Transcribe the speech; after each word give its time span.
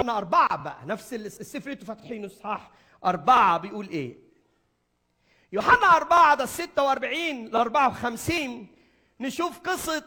يوحنا 0.00 0.18
أربعة 0.18 0.56
بقى. 0.56 0.78
نفس 0.86 1.14
السفر 1.14 1.72
أنتوا 1.72 1.86
فاتحينه 1.86 2.26
اصحاح 2.26 2.70
أربعة 3.04 3.58
بيقول 3.58 3.88
إيه؟ 3.88 4.18
يوحنا 5.52 5.96
أربعة 5.96 6.34
ده 6.34 6.46
46 6.46 7.46
ل 7.48 7.56
54 7.56 8.66
نشوف 9.20 9.58
قصة 9.58 10.04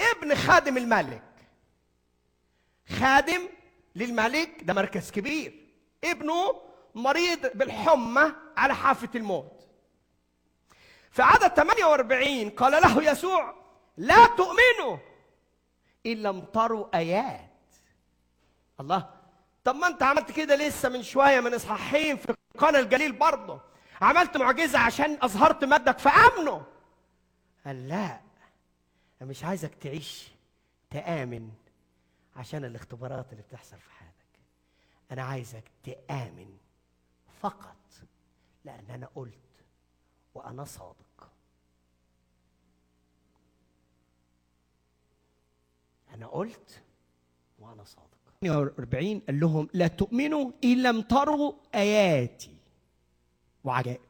ابن 0.00 0.34
خادم 0.34 0.76
الملك. 0.76 1.22
خادم 2.98 3.40
للملك 3.96 4.62
ده 4.62 4.74
مركز 4.74 5.10
كبير. 5.10 5.66
ابنه 6.04 6.60
مريض 6.94 7.56
بالحمى 7.56 8.32
على 8.56 8.74
حافة 8.74 9.08
الموت. 9.14 9.68
في 11.10 11.22
عدد 11.22 11.48
48 11.54 12.50
قال 12.50 12.72
له 12.82 13.02
يسوع 13.10 13.54
لا 13.96 14.26
تؤمنوا 14.26 14.98
إن 16.06 16.12
لم 16.22 16.40
تروا 16.40 16.96
آيات. 16.96 17.50
الله. 18.80 19.13
طب 19.64 19.74
ما 19.74 19.86
انت 19.86 20.02
عملت 20.02 20.30
كده 20.32 20.56
لسه 20.56 20.88
من 20.88 21.02
شوية 21.02 21.40
من 21.40 21.54
إصحاحين 21.54 22.16
في 22.16 22.34
قنا 22.58 22.78
الجليل 22.78 23.12
برضه. 23.12 23.60
عملت 24.00 24.36
معجزة 24.36 24.78
عشان 24.78 25.18
أظهرت 25.22 25.64
مجدك 25.64 25.98
فامنوا 25.98 26.62
قال 27.66 27.88
لا 27.88 28.20
أنا 29.22 29.30
مش 29.30 29.44
عايزك 29.44 29.74
تعيش 29.74 30.28
تآمن 30.90 31.50
عشان 32.36 32.64
الاختبارات 32.64 33.32
اللي 33.32 33.42
بتحصل 33.42 33.78
في 33.78 33.90
حياتك. 33.90 34.14
أنا 35.10 35.22
عايزك 35.22 35.64
تآمن 35.84 36.58
فقط 37.40 37.76
لأن 38.64 38.90
أنا 38.90 39.08
قلت 39.14 39.64
وأنا 40.34 40.64
صادق. 40.64 41.30
أنا 46.14 46.26
قلت 46.26 46.82
وأنا 47.58 47.84
صادق. 47.84 48.13
48 48.48 49.20
قال 49.26 49.40
لهم 49.40 49.68
لا 49.72 49.86
تؤمنوا 49.86 50.50
إن 50.64 50.82
لم 50.82 51.00
تروا 51.00 51.52
آياتي. 51.74 52.50
وعجائب. 53.64 54.00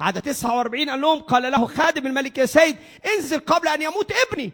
عدد 0.00 0.22
49 0.22 0.90
قال 0.90 1.00
لهم 1.00 1.20
قال 1.20 1.52
له 1.52 1.66
خادم 1.66 2.06
الملك 2.06 2.38
يا 2.38 2.46
سيد 2.46 2.76
انزل 3.06 3.38
قبل 3.38 3.68
أن 3.68 3.82
يموت 3.82 4.12
ابني. 4.12 4.52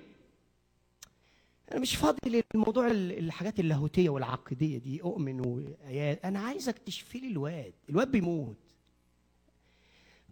أنا 1.72 1.80
مش 1.80 1.96
فاضي 1.96 2.42
للموضوع 2.54 2.86
ال- 2.86 3.18
الحاجات 3.18 3.60
اللاهوتية 3.60 4.08
والعقيدية 4.08 4.78
دي 4.78 5.02
أؤمن 5.02 5.40
وآيات. 5.46 6.24
أنا 6.24 6.40
عايزك 6.40 6.78
تشفي 6.78 7.18
لي 7.18 7.28
الواد 7.28 7.72
الواد 7.90 8.10
بيموت. 8.10 8.56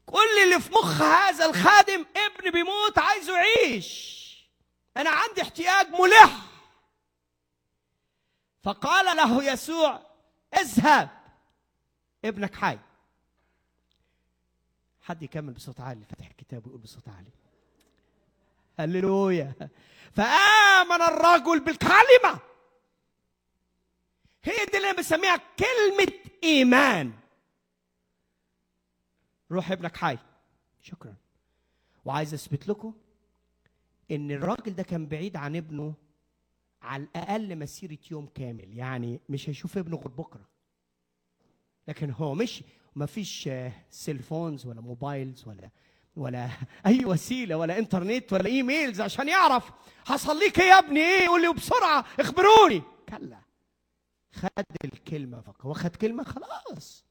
كل 0.07 0.43
اللي 0.45 0.61
في 0.61 0.71
مخ 0.73 1.03
هذا 1.03 1.47
الخادم 1.47 2.05
ابن 2.17 2.51
بيموت 2.51 2.99
عايزه 2.99 3.33
يعيش. 3.37 4.23
أنا 4.97 5.11
عندي 5.11 5.43
احتياج 5.43 5.87
ملح. 6.01 6.52
فقال 8.63 9.17
له 9.17 9.53
يسوع 9.53 10.07
اذهب. 10.59 11.11
ابنك 12.25 12.55
حي. 12.55 12.79
حد 15.03 15.23
يكمل 15.23 15.53
بصوت 15.53 15.81
عالي 15.81 16.05
فتح 16.05 16.27
الكتاب 16.27 16.67
ويقول 16.67 16.81
بصوت 16.81 17.09
عالي. 17.09 17.31
هللويا. 18.79 19.55
فآمن 20.13 21.03
الرجل 21.03 21.61
بالكلمة. 21.65 22.39
هي 24.45 24.65
دي 24.67 24.77
اللي 24.77 24.91
أنا 24.91 24.99
بسميها 24.99 25.37
كلمة 25.37 26.13
إيمان. 26.45 27.13
روح 29.51 29.73
ابنك 29.73 29.97
حي. 29.97 30.19
شكرا. 30.83 31.15
وعايز 32.05 32.35
أثبت 32.35 32.69
لكم 32.69 32.95
إن 34.11 34.31
الراجل 34.31 34.75
ده 34.75 34.83
كان 34.83 35.07
بعيد 35.07 35.37
عن 35.37 35.57
ابنه 35.57 35.95
على 36.83 37.03
الأقل 37.03 37.57
مسيرة 37.57 37.99
يوم 38.11 38.29
كامل. 38.35 38.77
يعني 38.79 39.21
مش 39.29 39.49
هيشوف 39.49 39.79
ابنه 39.79 39.97
غير 39.97 40.09
بكرة. 40.09 40.49
لكن 41.89 42.11
هو 42.11 42.35
مش 42.35 42.65
ما 42.95 43.07
فيش 43.07 43.49
cellphones 43.91 44.67
ولا 44.67 44.81
mobiles 44.81 45.49
ولا 45.49 45.71
ولا 46.17 46.49
أي 46.87 47.05
وسيلة 47.05 47.57
ولا 47.57 47.79
انترنت 47.79 48.33
ولا 48.33 48.47
emails 48.47 49.01
عشان 49.01 49.29
يعرف 49.29 49.71
حصل 50.07 50.39
ليك 50.39 50.61
إيه 50.61 50.67
يا 50.67 50.79
ابني؟ 50.79 51.01
إيه؟ 51.01 51.25
يقول 51.25 51.43
لي 51.43 51.53
بسرعة. 51.53 52.05
اخبروني. 52.21 52.83
كلا. 53.09 53.39
خد 54.33 54.65
الكلمة 54.85 55.41
فقط. 55.41 55.67
هو 55.67 55.75
خد 55.75 55.97
كلمة؟ 55.97 56.25
خلاص. 56.25 57.05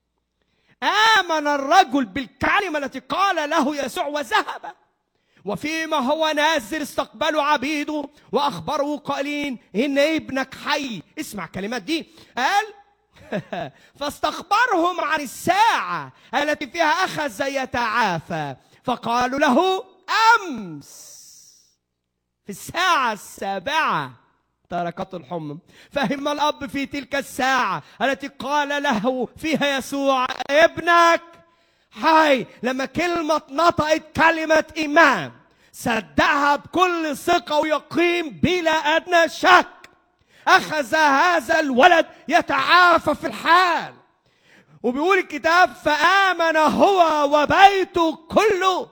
آمن 0.83 1.47
الرجل 1.47 2.05
بالكلمة 2.05 2.77
التي 2.77 2.99
قال 2.99 3.49
له 3.49 3.85
يسوع 3.85 4.07
وذهب. 4.07 4.75
وفيما 5.45 5.97
هو 5.97 6.31
نازل 6.35 6.81
استقبلوا 6.81 7.43
عبيده 7.43 8.09
واخبروا 8.31 8.97
قائلين 8.97 9.57
إن 9.75 9.97
ابنك 9.99 10.55
حي. 10.55 11.01
اسمع 11.19 11.45
الكلمات 11.45 11.81
دي. 11.81 12.07
قال 12.37 12.65
فاستخبرهم 13.99 15.01
عن 15.01 15.21
الساعة 15.21 16.11
التي 16.35 16.67
فيها 16.67 16.85
أخذ 17.05 17.41
يتعافى 17.47 18.55
فقالوا 18.83 19.39
له 19.39 19.83
أمس. 20.35 21.11
في 22.45 22.49
الساعة 22.49 23.13
السابعة. 23.13 24.11
تركته 24.69 25.17
الحمم. 25.17 25.59
فهم 25.91 26.27
الأب 26.27 26.69
في 26.69 26.85
تلك 26.85 27.15
الساعة 27.15 27.83
التي 28.01 28.27
قال 28.27 28.83
له 28.83 29.27
فيها 29.37 29.77
يسوع 29.77 30.27
ابنك. 30.49 31.21
حي 31.91 32.45
لما 32.63 32.85
كلمة 32.85 33.41
نطقت 33.49 34.01
كلمة 34.15 34.63
إيمان 34.77 35.31
صدقها 35.73 36.55
بكل 36.55 37.17
ثقة 37.17 37.59
ويقين 37.59 38.29
بلا 38.29 38.71
أدنى 38.71 39.29
شك. 39.29 39.67
أخذ 40.47 40.95
هذا 40.95 41.59
الولد 41.59 42.05
يتعافى 42.27 43.15
في 43.15 43.27
الحال. 43.27 43.93
وبيقول 44.83 45.17
الكتاب 45.17 45.73
فآمن 45.85 46.57
هو 46.57 47.29
وبيته 47.37 48.15
كله. 48.15 48.89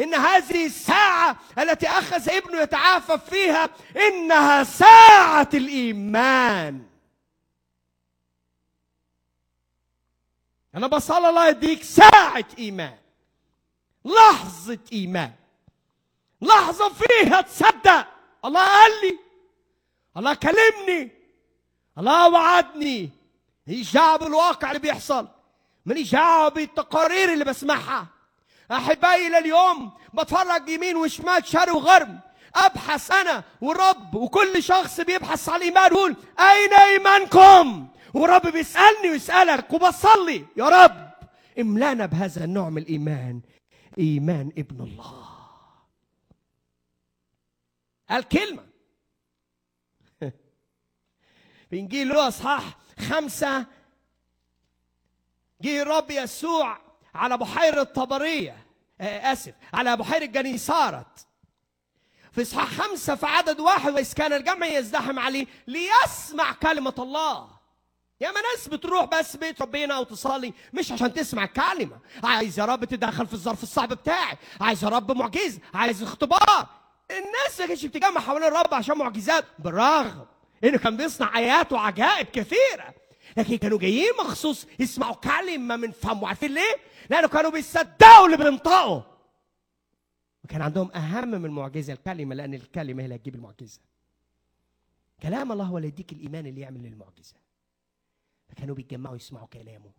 إن 0.00 0.14
هذه 0.14 0.66
الساعة 0.66 1.36
التي 1.58 1.88
أخذ 1.88 2.30
ابنه 2.30 2.60
يتعافى 2.60 3.18
فيها 3.30 3.68
إنها 3.96 4.64
ساعة 4.64 5.48
الإيمان. 5.54 6.91
أنا 10.74 10.86
بصلي 10.86 11.28
الله 11.28 11.48
يديك 11.48 11.82
ساعة 11.82 12.44
إيمان. 12.58 12.98
لحظة 14.04 14.78
إيمان. 14.92 15.32
لحظة 16.42 16.88
فيها 16.88 17.40
تصدق. 17.40 18.06
الله 18.44 18.66
قال 18.66 18.90
لي. 19.02 19.18
الله 20.16 20.34
كلمني. 20.34 21.10
الله 21.98 22.28
وعدني. 22.28 23.10
ماليش 23.66 23.92
دعوه 23.92 24.16
بالواقع 24.16 24.68
اللي 24.68 24.80
بيحصل. 24.80 25.28
ماليش 25.86 26.12
دعوه 26.12 26.48
بالتقارير 26.48 27.32
اللي 27.32 27.44
بسمعها. 27.44 28.06
أحبائي 28.72 29.26
إلى 29.26 29.38
اليوم 29.38 29.92
بتفرج 30.14 30.68
يمين 30.68 30.96
وشمال 30.96 31.46
شرق 31.46 31.74
وغرب. 31.74 32.18
أبحث 32.54 33.10
أنا 33.10 33.44
والرب 33.60 34.14
وكل 34.14 34.62
شخص 34.62 35.00
بيبحث 35.00 35.48
على 35.48 35.56
الإيمان 35.56 35.92
يقول 35.92 36.16
أين 36.38 36.72
إيمانكم؟ 36.72 37.88
ورب 38.14 38.46
بيسألني 38.46 39.10
ويسألك 39.10 39.72
وبصلي. 39.72 40.46
يا 40.56 40.68
رب 40.68 41.12
املانا 41.58 42.06
بهذا 42.06 42.44
النوع 42.44 42.70
من 42.70 42.82
الإيمان 42.82 43.40
إيمان 43.98 44.52
ابن 44.58 44.80
الله. 44.80 45.28
الكلمة. 48.10 48.66
في 51.70 51.80
انجيل 51.80 52.08
له 52.08 52.28
أصحاح 52.28 52.76
خمسة. 52.98 53.66
جه 55.62 55.82
الرب 55.82 56.10
يسوع 56.10 56.78
على 57.14 57.38
بحيرة 57.38 57.82
طبرية. 57.82 58.66
آه 59.00 59.32
آسف 59.32 59.54
على 59.74 59.96
بحيرة 59.96 60.24
جنيسارت. 60.24 61.26
في 62.32 62.42
إصحاح 62.42 62.68
خمسة 62.68 63.14
في 63.14 63.26
عدد 63.26 63.60
واحد 63.60 63.92
وإذ 63.92 64.12
كان 64.12 64.32
الجمع 64.32 64.66
يزدحم 64.66 65.18
عليه 65.18 65.46
ليسمع 65.66 66.52
كلمة 66.52 66.94
الله. 66.98 67.51
يا 68.22 68.30
ما 68.30 68.40
ناس 68.40 68.68
بتروح 68.68 69.04
بس 69.04 69.36
بيت 69.36 69.62
ربنا 69.62 69.94
أو 69.96 70.02
تصلي 70.02 70.52
مش 70.74 70.92
عشان 70.92 71.12
تسمع 71.14 71.46
كلمة. 71.46 71.98
عايز 72.24 72.58
يا 72.58 72.64
رب 72.64 72.84
تدخل 72.84 73.26
في 73.26 73.32
الظرف 73.32 73.62
الصعب 73.62 73.88
بتاعي. 73.88 74.36
عايز 74.60 74.84
يا 74.84 74.88
رب 74.88 75.12
معجزه 75.12 75.60
عايز 75.74 76.02
اختبار. 76.02 76.66
الناس 77.10 77.60
ما 77.60 77.66
كانتش 77.66 77.86
بتجمع 77.86 78.20
حوالين 78.20 78.48
الرب 78.48 78.74
عشان 78.74 78.98
معجزات 78.98 79.44
بالرغم. 79.58 80.26
إنه 80.64 80.78
كان 80.78 80.96
بيصنع 80.96 81.38
آيات 81.38 81.72
وعجائب 81.72 82.26
كثيرة. 82.26 82.94
لكن 83.36 83.56
كانوا 83.56 83.78
جايين 83.78 84.10
مخصوص 84.20 84.66
يسمعوا 84.78 85.14
كلمة 85.14 85.76
من 85.76 85.90
فمه. 85.90 86.28
عارفين 86.28 86.54
ليه؟ 86.54 86.76
لأنه 87.10 87.28
كانوا 87.28 87.50
بيصدقوا 87.50 88.26
اللي 88.26 88.36
بينطقوا. 88.36 89.02
وكان 90.44 90.62
عندهم 90.62 90.92
أهم 90.92 91.28
من 91.28 91.44
المعجزة 91.44 91.92
الكلمة 91.92 92.34
لأن 92.34 92.54
الكلمة 92.54 93.02
هي 93.02 93.04
اللي 93.04 93.16
هتجيب 93.16 93.34
المعجزة. 93.34 93.80
كلام 95.22 95.52
الله 95.52 95.64
هو 95.64 95.76
اللي 95.76 95.88
يديك 95.88 96.12
الإيمان 96.12 96.46
اللي 96.46 96.60
يعمل 96.60 96.86
المعجزه 96.86 97.34
فكانوا 98.52 98.74
بيتجمعوا 98.74 99.16
يسمعوا 99.16 99.46
كلامه. 99.46 99.92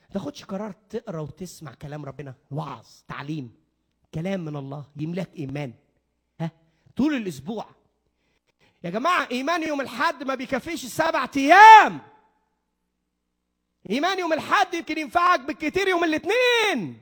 ما 0.00 0.12
تاخدش 0.12 0.44
قرار 0.44 0.72
تقرا 0.90 1.20
وتسمع 1.20 1.74
كلام 1.74 2.04
ربنا 2.04 2.34
وعظ 2.50 2.86
تعليم 3.08 3.56
كلام 4.14 4.44
من 4.44 4.56
الله 4.56 4.86
يملاك 4.96 5.30
إيمان. 5.36 5.72
ها؟ 6.40 6.50
طول 6.96 7.14
الأسبوع. 7.14 7.66
يا 8.84 8.90
جماعة 8.90 9.28
إيمان 9.30 9.62
يوم 9.62 9.80
الحد 9.80 10.22
ما 10.22 10.34
بيكفيش 10.34 10.84
السبع 10.84 11.28
أيام. 11.36 12.00
إيمان 13.90 14.18
يوم 14.18 14.32
الحد 14.32 14.74
يمكن 14.74 14.98
ينفعك 14.98 15.40
بالكتير 15.40 15.88
يوم 15.88 16.04
الاثنين 16.04 17.00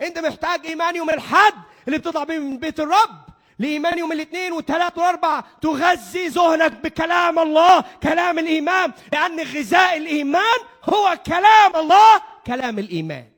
أنت 0.00 0.18
محتاج 0.18 0.66
إيمان 0.66 0.96
يوم 0.96 1.10
الحد 1.10 1.54
اللي 1.86 1.98
بتطلع 1.98 2.24
بيه 2.24 2.38
من 2.38 2.58
بيت 2.58 2.80
الرب. 2.80 3.31
لإيمان 3.62 3.98
يوم 3.98 4.12
الاثنين 4.12 4.52
والثلاث 4.52 4.98
والاربع 4.98 5.40
تغذي 5.40 6.28
ذهنك 6.28 6.72
بكلام 6.72 7.38
الله 7.38 7.80
كلام 8.02 8.38
الإيمان 8.38 8.92
لأن 9.12 9.40
غذاء 9.40 9.96
الإيمان 9.96 10.58
هو 10.84 11.18
كلام 11.26 11.76
الله 11.76 12.22
كلام 12.46 12.78
الإيمان. 12.78 13.32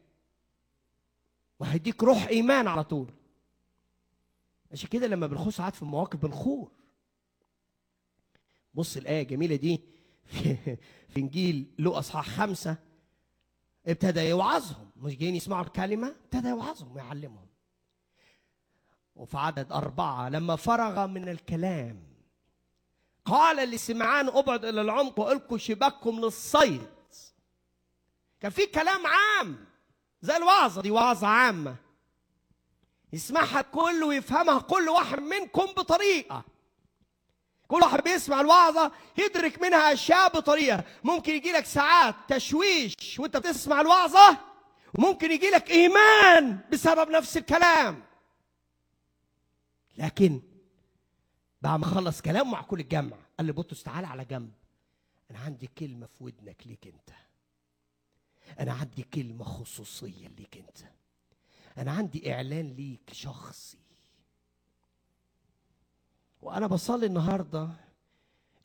وهيديك 1.61 2.03
روح 2.03 2.27
إيمان 2.27 2.69
على 2.69 2.85
طول. 2.85 3.11
عشان 4.73 4.89
كده 4.89 5.07
لما 5.07 5.27
بنخش 5.27 5.55
ساعات 5.57 5.75
في 5.75 5.83
المواقف 5.83 6.17
بنخور. 6.17 6.71
بص 8.75 8.97
الآية 8.97 9.23
الجميلة 9.23 9.57
دي 9.57 9.81
في, 10.27 10.57
في 11.11 11.21
إنجيل 11.21 11.67
لوقا 11.79 11.99
اصحاح 11.99 12.29
خمسة 12.29 12.77
ابتدى 13.87 14.21
يوعظهم. 14.21 14.91
مش 14.97 15.17
جايين 15.17 15.37
يسمعوا 15.37 15.65
الكلمة 15.65 16.15
ابتدى 16.25 16.49
يوعظهم 16.49 16.93
ويعلمهم 16.97 17.54
وفي 19.17 19.37
عدد 19.37 19.73
أربعة 19.73 20.29
لما 20.29 20.57
فرغ 20.57 21.07
من 21.07 21.29
الكلام 21.29 22.03
قال 23.25 23.57
لسمعان 23.71 24.29
ابعد 24.29 24.65
إلى 24.65 24.81
العمق 24.81 25.21
وألقوا 25.21 25.59
شباككم 25.59 26.21
للصيد. 26.21 26.89
كان 28.41 28.51
في 28.51 28.67
كلام 28.67 29.07
عام 29.07 29.65
زي 30.23 30.37
الوعظة 30.37 30.83
دي 30.83 30.91
وعظة 30.91 31.27
عامة. 31.27 31.77
يسمعها 33.13 33.61
الكل 33.61 34.05
ويفهمها 34.05 34.59
كل 34.59 34.89
واحد 34.89 35.19
منكم 35.19 35.65
بطريقة. 35.65 36.45
كل 37.69 37.77
واحد 37.83 38.03
بيسمع 38.03 38.41
الوعظة 38.41 38.93
يدرك 39.19 39.63
منها 39.63 39.93
أشياء 39.93 40.29
بطريقة. 40.29 40.85
ممكن 41.05 41.33
يجي 41.33 41.53
لك 41.53 41.65
ساعات 41.65 42.15
تشويش 42.29 42.95
وأنت 43.19 43.37
بتسمع 43.37 43.81
الوعظة 43.81 44.39
وممكن 44.95 45.33
يجي 45.33 45.51
لك 45.51 45.71
إيمان 45.71 46.59
بسبب 46.73 47.11
نفس 47.11 47.37
الكلام. 47.37 48.03
لكن 49.99 50.41
بعد 51.63 51.81
ما 51.81 51.87
خلص 51.87 52.23
كلامه 52.23 52.51
مع 52.51 52.63
كل 52.63 52.81
الجمع 52.81 53.17
قال 53.39 53.47
لي 53.47 53.53
بطرس 53.53 53.83
تعالى 53.83 54.07
على 54.07 54.25
جنب. 54.25 54.53
أنا 55.31 55.39
عندي 55.39 55.67
كلمة 55.67 56.07
في 56.07 56.25
ودنك 56.25 56.67
ليك 56.67 56.87
أنت. 56.87 57.11
أنا 58.61 58.73
عندي 58.73 59.03
كلمة 59.03 59.45
خصوصية 59.45 60.29
ليك 60.29 60.57
أنت. 60.57 60.79
أنا 61.79 61.93
عندي 61.93 62.35
إعلان 62.35 62.73
ليك 62.73 63.13
شخصي. 63.13 63.79
وأنا 66.43 66.67
بصلي 66.67 67.07
النهارده 67.07 67.71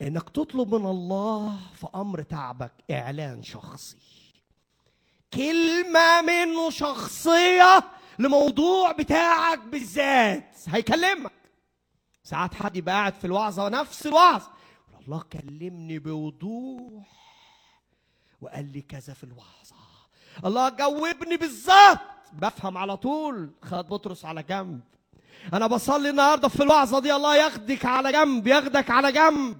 إنك 0.02 0.30
تطلب 0.30 0.74
من 0.74 0.86
الله 0.86 1.60
في 1.74 1.86
أمر 1.94 2.22
تعبك 2.22 2.72
إعلان 2.90 3.42
شخصي. 3.42 3.96
كلمة 5.34 6.22
منه 6.22 6.70
شخصية 6.70 7.99
لموضوع 8.20 8.92
بتاعك 8.92 9.58
بالذات. 9.58 10.56
هيكلمك. 10.68 11.32
ساعات 12.24 12.54
حد 12.54 12.76
يبقى 12.76 12.94
قاعد 12.94 13.14
في 13.14 13.26
الوعظة 13.26 13.68
نفس 13.68 14.06
الوعظ. 14.06 14.42
الله 15.06 15.22
كلمني 15.32 15.98
بوضوح 15.98 17.06
وقال 18.40 18.72
لي 18.72 18.80
كذا 18.82 19.14
في 19.14 19.24
الوعظة. 19.24 19.76
الله 20.44 20.68
جاوبني 20.68 21.36
بالظبط. 21.36 21.98
بفهم 22.32 22.78
على 22.78 22.96
طول. 22.96 23.50
خد 23.62 23.88
بطرس 23.88 24.24
على 24.24 24.42
جنب. 24.42 24.80
أنا 25.52 25.66
بصلي 25.66 26.10
النهارده 26.10 26.48
في 26.48 26.62
الوعظة 26.62 27.00
دي. 27.00 27.14
الله 27.14 27.36
ياخدك 27.36 27.84
على 27.84 28.12
جنب. 28.12 28.46
ياخدك 28.46 28.90
على 28.90 29.12
جنب. 29.12 29.56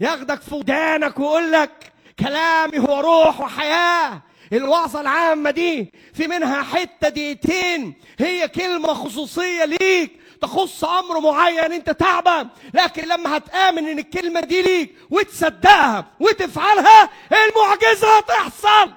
ياخدك 0.00 0.40
في 0.40 0.54
ودانك 0.54 1.18
ويقول 1.18 1.52
لك 1.52 1.92
كلامي 2.18 2.78
هو 2.78 3.00
روح 3.00 3.40
وحياة. 3.40 4.22
الوعظة 4.52 5.00
العامة 5.00 5.50
دي 5.50 5.92
في 6.14 6.26
منها 6.26 6.62
حتة 6.62 7.08
دقيقتين. 7.08 7.94
هي 8.18 8.48
كلمة 8.48 8.94
خصوصية 8.94 9.64
ليك. 9.64 10.22
تخص 10.40 10.84
أمر 10.84 11.20
معين 11.20 11.72
أنت 11.72 11.90
تعبان 11.90 12.48
لكن 12.74 13.08
لما 13.08 13.36
هتآمن 13.36 13.88
إن 13.88 13.98
الكلمة 13.98 14.40
دي 14.40 14.62
ليك 14.62 14.96
وتصدقها 15.10 16.12
وتفعلها 16.20 17.10
المعجزة 17.32 18.18
هتحصل. 18.18 18.92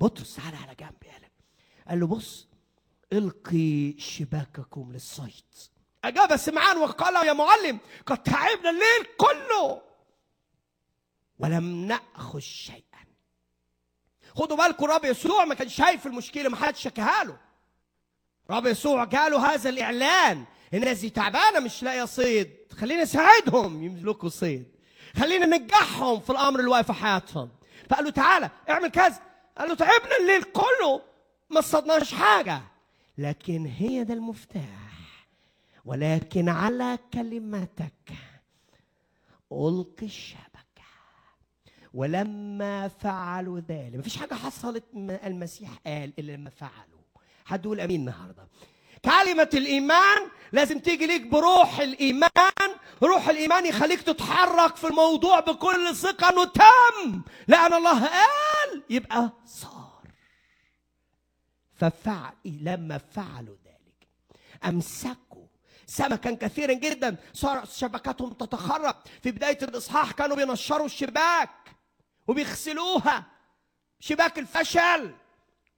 بطرس 0.00 0.36
تعالى 0.36 0.56
على 0.56 0.74
جنب 0.80 1.12
قال 1.12 1.30
قال 1.88 2.00
له 2.00 2.06
بص 2.06 2.48
القي 3.12 3.94
شباككم 3.98 4.92
للصيد. 4.92 5.44
أجاب 6.04 6.36
سمعان 6.36 6.76
وقال 6.76 7.26
يا 7.26 7.32
معلم 7.32 7.78
قد 8.06 8.22
تعبنا 8.22 8.70
الليل 8.70 9.06
كله. 9.18 9.82
ولم 11.38 11.84
نأخذ 11.86 12.38
شيئا. 12.38 12.84
خدوا 14.34 14.56
بالكم 14.56 14.84
رب 14.84 15.04
يسوع 15.04 15.44
ما 15.44 15.54
كانش 15.54 15.74
شايف 15.74 16.06
المشكلة 16.06 16.48
ما 16.48 16.56
حدش 16.56 16.82
شكاها 16.82 17.24
له. 17.24 17.36
رب 18.50 18.66
يسوع 18.66 19.04
جاله 19.04 19.54
هذا 19.54 19.70
الإعلان 19.70 20.44
الناس 20.74 21.00
دي 21.00 21.10
تعبانة 21.10 21.60
مش 21.60 21.82
لاقيه 21.82 22.04
صيد 22.04 22.50
خلينا 22.72 23.02
نساعدهم 23.02 23.82
يملكوا 23.84 24.28
صيد. 24.28 24.74
خلينا 25.16 25.46
ننجحهم 25.46 26.20
في 26.20 26.30
الأمر 26.30 26.60
اللي 26.60 26.70
واقف 26.70 26.86
في 26.86 26.92
حياتهم. 26.92 27.50
فقال 27.90 28.04
له 28.04 28.10
تعالى 28.10 28.50
اعمل 28.70 28.88
كذا. 28.88 29.22
قال 29.58 29.68
له 29.68 29.74
تعبنا 29.74 30.16
الليل 30.20 30.42
كله 30.42 31.02
ما 31.50 31.60
صدناش 31.60 32.14
حاجة. 32.14 32.60
لكن 33.18 33.66
هي 33.66 34.04
ده 34.04 34.14
المفتاح. 34.14 34.94
ولكن 35.84 36.48
على 36.48 36.98
كلمتك 37.14 38.12
ألقي 39.52 40.06
الشبكة 40.06 40.53
ولما 41.94 42.88
فعلوا 42.88 43.60
ذلك 43.60 43.94
مفيش 43.96 44.16
حاجة 44.16 44.34
حصلت 44.34 44.84
المسيح 45.24 45.70
قال 45.86 46.12
إلا 46.18 46.32
لما 46.32 46.50
فعلوا. 46.50 47.04
حد 47.44 47.64
يقول 47.64 47.80
أمين 47.80 48.00
النهاردة. 48.00 48.48
كلمة 49.04 49.48
الإيمان 49.54 50.18
لازم 50.52 50.78
تيجي 50.78 51.06
ليك 51.06 51.26
بروح 51.26 51.80
الإيمان 51.80 52.70
روح 53.02 53.28
الإيمان 53.28 53.66
يخليك 53.66 54.02
تتحرك 54.02 54.76
في 54.76 54.86
الموضوع 54.86 55.40
بكل 55.40 55.96
ثقة 55.96 56.28
إنه 56.28 56.44
تم. 56.44 57.22
لأن 57.48 57.74
الله 57.74 58.00
قال 58.00 58.82
يبقى 58.90 59.30
صار. 59.46 60.02
ففعل 61.74 62.34
لما 62.44 62.98
فعلوا 62.98 63.56
ذلك 63.64 64.08
أمسكوا 64.64 65.46
سمكا 65.86 66.30
كثيرا 66.34 66.72
جدا 66.72 67.16
صار 67.32 67.64
شبكاتهم 67.64 68.32
تتخرب. 68.32 68.96
في 69.22 69.30
بداية 69.30 69.58
الإصحاح 69.62 70.12
كانوا 70.12 70.36
بينشروا 70.36 70.86
الشباك. 70.86 71.50
وبيغسلوها. 72.26 73.24
شباك 74.00 74.38
الفشل. 74.38 75.14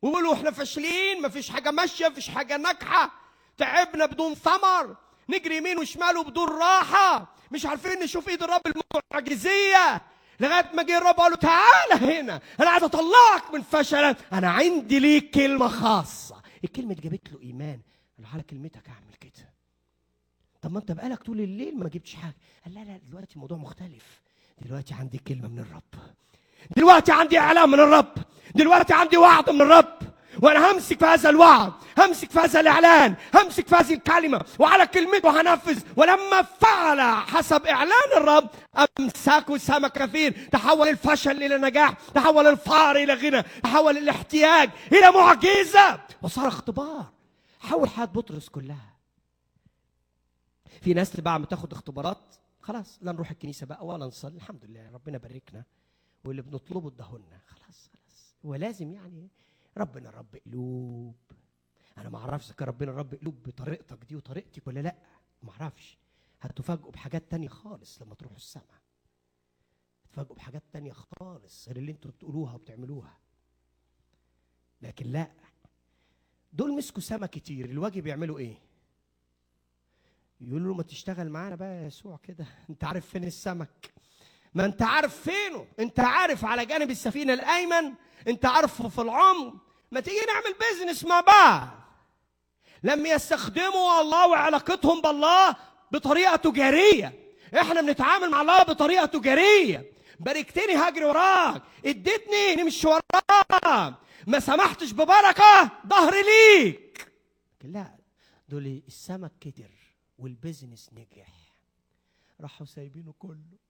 ويقولوا 0.03 0.35
إحنا 0.35 0.51
فاشلين 0.51 1.23
مفيش 1.23 1.51
حاجة 1.51 1.71
ماشية 1.71 2.09
مفيش 2.09 2.29
حاجة 2.29 2.57
ناجحة. 2.57 3.11
تعبنا 3.59 4.07
بدون 4.07 4.35
ثمر. 4.35 4.97
نجري 5.29 5.57
يمين 5.57 5.79
وشمال 5.79 6.17
وبدون 6.17 6.49
راحة. 6.49 7.35
مش 7.51 7.67
عارفين 7.67 7.99
نشوف 7.99 8.29
إيد 8.29 8.43
الرب 8.43 8.63
المعجزية. 9.13 10.03
لغاية 10.41 10.71
ما 10.75 10.83
جه 10.83 10.99
الرب 10.99 11.15
قال 11.15 11.31
له 11.31 11.37
تعالى 11.37 11.95
هنا. 11.95 12.41
أنا 12.61 12.71
عايز 12.71 12.85
أطلعك 12.85 13.55
من 13.55 13.63
فشلك 13.63 14.17
أنا 14.33 14.51
عندي 14.51 14.99
ليك 14.99 15.31
كلمة 15.31 15.69
خاصة. 15.69 16.43
الكلمة 16.65 16.95
دي 16.95 17.01
جابت 17.01 17.33
له 17.33 17.43
إيمان. 17.43 17.81
قال 18.17 18.27
له 18.27 18.29
على 18.33 18.43
كلمتك 18.43 18.89
أعمل 18.89 19.15
كده. 19.21 19.53
طب 20.63 20.73
ما 20.73 20.79
أنت 20.79 20.93
بقالك 20.93 21.23
طول 21.23 21.41
الليل 21.41 21.79
ما 21.79 21.89
جبتش 21.89 22.15
حاجة. 22.15 22.37
قال 22.65 22.75
لا 22.75 22.81
لا 22.81 22.97
دلوقتي 22.97 23.35
الموضوع 23.35 23.59
مختلف. 23.59 24.23
دلوقتي 24.59 24.95
عندي 24.95 25.19
كلمة 25.19 25.49
من 25.49 25.59
الرب. 25.59 26.15
دلوقتي 26.77 27.13
عندي 27.13 27.39
إعلام 27.39 27.71
من 27.71 27.81
الرب. 27.81 28.15
دلوقتي 28.55 28.95
عندي 28.95 29.17
وعد 29.17 29.51
من 29.51 29.61
الرب. 29.61 29.97
وأنا 30.43 30.73
همسك 30.73 30.99
في 30.99 31.05
هذا 31.05 31.31
الوعد 31.31 31.73
همسك 31.99 32.31
في 32.31 32.39
هذا 32.39 32.61
الإعلان. 32.61 33.15
همسك 33.35 33.69
في 33.69 33.75
هذه 33.75 33.95
الكلمة. 33.95 34.45
وعلى 34.59 34.87
كلمته 34.87 35.41
هنفذ 35.41 35.83
ولما 35.97 36.43
فعل 36.43 37.01
حسب 37.27 37.67
إعلان 37.67 38.11
الرب 38.17 38.51
امسكوا 39.01 39.59
سمك 39.59 39.93
كثير. 39.93 40.49
تحول 40.53 40.89
الفشل 40.89 41.43
إلى 41.43 41.59
نجاح. 41.59 41.93
تحول 42.15 42.47
الفقر 42.47 42.97
إلى 42.97 43.15
غنى. 43.15 43.43
تحول 43.43 43.97
الاحتياج 43.97 44.71
إلى 44.93 45.11
معجزة. 45.11 46.01
وصار 46.23 46.49
اختبار. 46.49 47.05
حول 47.61 47.89
حياة 47.89 48.05
بطرس 48.05 48.49
كلها. 48.49 48.97
في 50.83 50.95
ناس 50.95 51.21
بعد 51.21 51.41
ما 51.41 51.47
تاخد 51.47 51.73
اختبارات. 51.73 52.37
خلاص 52.63 52.99
لا 53.03 53.13
نروح 53.13 53.31
الكنيسة 53.31 53.67
بقى 53.67 53.87
ولا 53.87 54.07
نصلي. 54.07 54.37
الحمد 54.37 54.65
لله 54.65 54.91
ربنا 54.95 55.19
باركنا. 55.19 55.65
واللي 56.27 56.43
بنطلبه 56.43 56.89
ادهولنا 56.89 57.39
خلاص 57.47 57.89
خلاص. 57.89 58.35
هو 58.47 58.55
لازم 58.55 58.93
يعني 58.93 59.29
ربنا 59.77 60.11
رب 60.11 60.37
قلوب. 60.47 61.15
أنا 61.99 62.09
ما 62.09 62.19
أعرفش 62.19 62.53
كان 62.53 62.69
ربنا 62.69 62.93
رب 62.93 63.15
قلوب 63.15 63.43
بطريقتك 63.43 64.05
دي 64.05 64.17
وطريقتك 64.17 64.67
ولا 64.67 64.81
لأ. 64.81 64.97
ما 65.43 65.51
أعرفش. 65.51 65.99
هتفاجئوا 66.41 66.91
بحاجات 66.91 67.31
تانية 67.31 67.49
خالص 67.49 68.03
لما 68.03 68.15
تروحوا 68.15 68.37
السماء. 68.37 68.81
هتفاجئوا 70.05 70.35
بحاجات 70.37 70.63
تانية 70.73 70.93
خالص 70.93 71.69
غير 71.69 71.77
اللي 71.77 71.93
أنتوا 71.93 72.11
بتقولوها 72.11 72.55
وبتعملوها. 72.55 73.19
لكن 74.83 75.07
لأ. 75.07 75.31
دول 76.53 76.77
مسكوا 76.77 77.01
سما 77.03 77.27
كتير. 77.27 77.71
الواجب 77.71 78.07
يعملوا 78.07 78.39
إيه؟ 78.39 78.57
يقولوا 80.41 80.69
له 80.69 80.75
ما 80.75 80.83
تشتغل 80.83 81.31
معانا 81.31 81.55
بقى 81.55 81.83
يا 81.83 81.87
يسوع 81.87 82.17
كده. 82.17 82.47
أنت 82.71 82.85
عارف 82.85 83.07
فين 83.07 83.25
السمك؟ 83.25 83.95
ما 84.57 84.65
انت 84.65 84.83
عارف 84.83 85.31
فينه. 85.31 85.67
انت 85.79 86.01
عارف 86.01 86.45
على 86.45 86.67
جانب 86.67 86.91
السفينة 86.91 87.33
الأيمن. 87.33 87.95
انت 88.29 88.47
عارفه 88.47 88.89
في 88.89 89.01
العمق 89.01 89.55
ما 89.91 90.01
تيجي 90.01 90.21
نعمل 90.27 90.57
بيزنس 90.61 91.05
مع 91.05 91.21
بعض. 91.21 91.69
لم 92.83 93.07
يستخدموا 93.07 94.01
الله 94.01 94.29
وعلاقتهم 94.29 95.01
بالله 95.01 95.57
بطريقة 95.93 96.37
تجارية. 96.37 97.13
إحنا 97.61 97.81
بنتعامل 97.81 98.31
مع 98.31 98.41
الله 98.41 98.63
بطريقة 98.63 99.07
تجارية. 99.07 99.93
باركتني 100.21 100.75
هجري 100.77 101.05
وراك. 101.05 101.63
اديتني 101.87 102.55
نمشي 102.55 102.89
وراك. 102.89 103.95
ما 104.27 104.41
سمحتش 104.41 104.93
ببركة 104.93 105.71
ظهري 105.87 106.23
ليك. 106.23 107.13
لا 107.65 107.97
دول 108.49 108.83
السمك 108.87 109.33
كتر 109.41 109.71
والبيزنس 110.19 110.91
نجح. 110.93 111.29
راحوا 112.41 112.67
سايبينه 112.67 113.15
كله. 113.19 113.66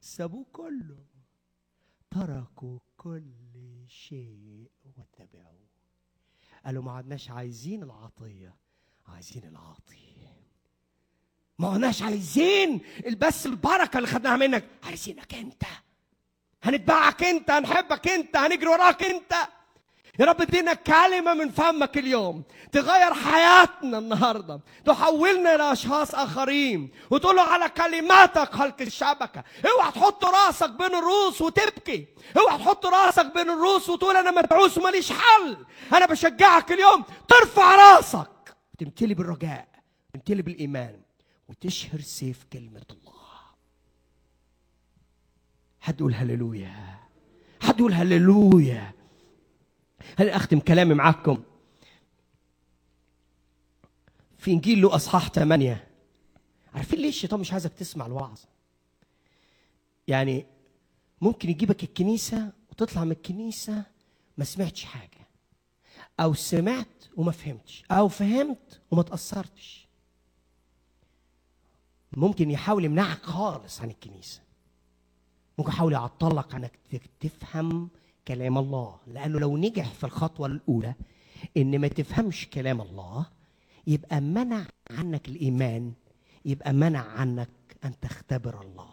سابوه 0.00 0.46
كله. 0.52 1.04
تركوا 2.10 2.78
كل 2.96 3.84
شيء 3.88 4.70
واتبعوه. 4.84 5.68
قالوا 6.64 6.82
ما 6.82 6.92
عدناش 6.92 7.30
عايزين 7.30 7.82
العطية. 7.82 8.56
عايزين 9.06 9.44
العاطي 9.44 10.10
ما 11.58 11.68
عدناش 11.68 12.02
عايزين 12.02 12.80
بس 13.18 13.46
البركة 13.46 13.96
اللي 13.96 14.08
خدناها 14.08 14.36
منك. 14.36 14.64
عايزينك 14.84 15.34
انت. 15.34 15.62
هنتبعك 16.62 17.22
انت 17.22 17.50
هنحبك 17.50 18.08
انت 18.08 18.36
هنجري 18.36 18.66
وراك 18.66 19.02
انت. 19.02 19.34
يا 20.20 20.24
رب 20.24 20.40
ادينا 20.40 20.74
كلمة 20.74 21.34
من 21.34 21.50
فمك 21.50 21.98
اليوم 21.98 22.42
تغير 22.72 23.14
حياتنا 23.14 23.98
النهاردة. 23.98 24.60
تحولنا 24.84 25.54
إلى 25.54 25.72
أشخاص 25.72 26.14
آخرين. 26.14 26.90
وتقول 27.10 27.36
له 27.36 27.42
على 27.42 27.68
كلماتك 27.68 28.52
خلق 28.52 28.80
الشبكة. 28.80 29.44
اوعى 29.66 29.92
تحط 29.92 30.24
راسك 30.24 30.70
بين 30.70 30.94
الروس 30.94 31.40
وتبكي. 31.40 32.06
اوعى 32.36 32.58
تحط 32.58 32.86
راسك 32.86 33.34
بين 33.34 33.50
الروس 33.50 33.88
وتقول 33.88 34.16
أنا 34.16 34.30
مدعوس 34.30 34.78
وماليش 34.78 35.12
حل. 35.12 35.56
أنا 35.92 36.06
بشجعك 36.06 36.72
اليوم 36.72 37.04
ترفع 37.28 37.76
راسك. 37.76 38.56
وتمتلي 38.74 39.14
بالرجاء 39.14 39.68
تمتلي 40.14 40.42
بالإيمان 40.42 41.00
وتشهر 41.48 42.00
سيف 42.00 42.44
كلمة 42.52 42.86
الله. 42.90 43.10
حد 45.80 46.00
يقول 46.00 46.14
هللويا 46.14 46.98
حد 47.62 47.80
يقول 47.80 47.92
هللويا. 47.92 48.99
هل 50.18 50.28
أختم 50.28 50.60
كلامي 50.60 50.94
معاكم 50.94 51.42
في 54.38 54.50
إنجيل 54.50 54.82
له 54.82 54.94
أصحاح 54.94 55.28
8 55.28 55.86
عارفين 56.74 56.98
ليه 56.98 57.08
الشيطان 57.08 57.40
مش 57.40 57.52
عايزك 57.52 57.72
تسمع 57.72 58.06
الوعظ؟ 58.06 58.40
يعني 60.08 60.46
ممكن 61.20 61.50
يجيبك 61.50 61.82
الكنيسة 61.84 62.52
وتطلع 62.70 63.04
من 63.04 63.12
الكنيسة 63.12 63.84
ما 64.38 64.44
سمعتش 64.44 64.84
حاجة. 64.84 65.28
أو 66.20 66.34
سمعت 66.34 67.04
وما 67.16 67.32
فهمتش. 67.32 67.84
أو 67.90 68.08
فهمت 68.08 68.80
وما 68.90 69.02
تأثرتش. 69.02 69.88
ممكن 72.12 72.50
يحاول 72.50 72.84
يمنعك 72.84 73.22
خالص 73.22 73.80
عن 73.80 73.90
الكنيسة. 73.90 74.40
ممكن 75.58 75.70
يحاول 75.72 75.92
يعطلك 75.92 76.54
عنك 76.54 76.78
تفهم 77.20 77.90
كلام 78.28 78.58
الله. 78.58 78.96
لأنه 79.06 79.38
لو 79.40 79.56
نجح 79.56 79.88
في 79.92 80.04
الخطوة 80.04 80.46
الأولى 80.46 80.94
إن 81.56 81.78
ما 81.78 81.88
تفهمش 81.88 82.48
كلام 82.48 82.80
الله 82.80 83.26
يبقى 83.86 84.20
منع 84.20 84.64
عنك 84.90 85.28
الإيمان 85.28 85.92
يبقى 86.44 86.72
منع 86.72 87.00
عنك 87.00 87.48
أن 87.84 88.00
تختبر 88.00 88.60
الله. 88.62 88.90